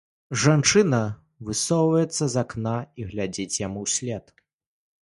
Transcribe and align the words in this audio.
Жанчына 0.43 1.01
высоўваецца 1.49 2.23
з 2.37 2.43
акна 2.45 2.77
і 2.99 3.07
глядзіць 3.13 3.61
яму 3.67 3.79
ўслед. 3.87 4.25